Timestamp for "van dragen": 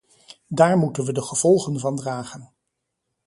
1.79-2.51